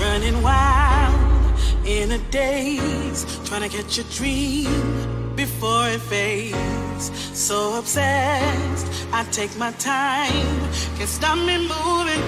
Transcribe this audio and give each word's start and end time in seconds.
Running 0.00 0.42
wild 0.42 1.58
in 1.84 2.12
a 2.12 2.18
daze, 2.30 3.26
trying 3.44 3.60
to 3.60 3.68
catch 3.68 3.98
a 3.98 4.04
dream 4.04 5.31
before 5.62 5.86
a 5.86 5.98
fades. 5.98 7.12
So 7.38 7.78
obsessed, 7.78 8.86
I 9.12 9.22
take 9.30 9.56
my 9.56 9.70
time, 9.72 10.48
can't 10.96 11.08
stop 11.08 11.38
me 11.38 11.56
moving. 11.56 12.24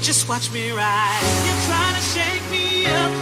Just 0.00 0.30
watch 0.30 0.50
me 0.50 0.70
ride. 0.70 1.20
You're 1.44 1.62
trying 1.68 1.94
to 1.94 2.04
shake 2.14 2.44
me 2.50 2.86
up, 2.86 3.12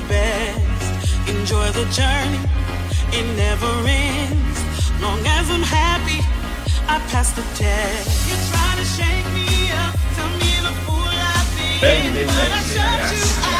my 0.00 0.08
best. 0.08 1.28
Enjoy 1.28 1.66
the 1.72 1.84
journey, 1.98 2.40
it 3.12 3.26
never 3.36 3.70
ends. 3.88 4.58
Long 5.00 5.20
as 5.26 5.50
I'm 5.50 5.62
happy, 5.62 6.20
I 6.86 6.98
pass 7.10 7.32
the 7.32 7.42
test. 7.54 8.28
You 8.28 8.36
try 8.50 8.72
to 8.76 8.84
shake 8.84 9.28
me 9.32 9.70
up, 9.72 9.94
tell 10.16 10.28
me 10.42 10.52
the 10.66 10.74
fool 10.84 11.12
I've 11.34 11.48
been. 11.56 12.26
But 12.26 12.50
I 12.52 12.62
shut 12.74 13.12
you 13.16 13.48
out. 13.48 13.55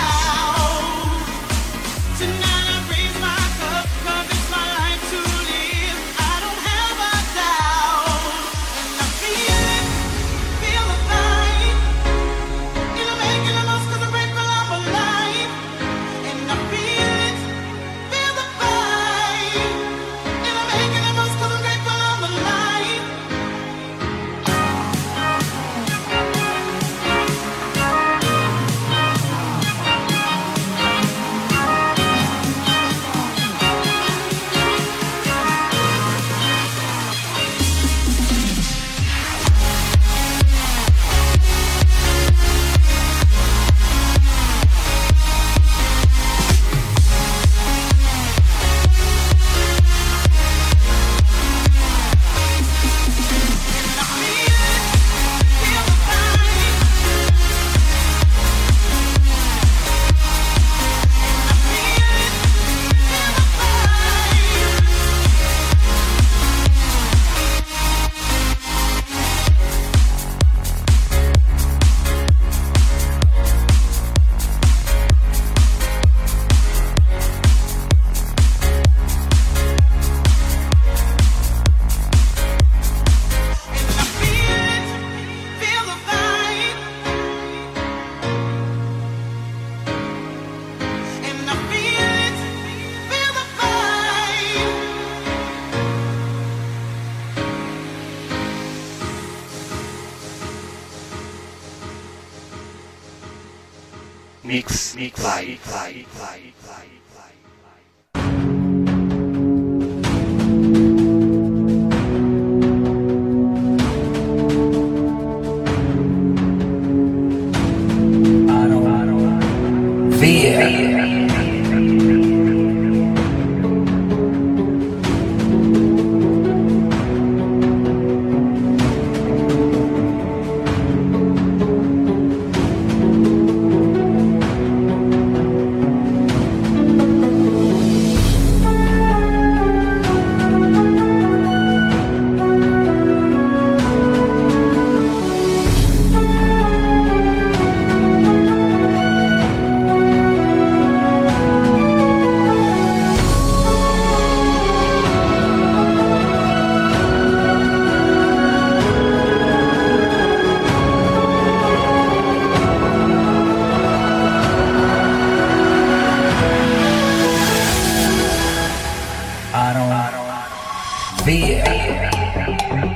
Thank. 171.97 172.96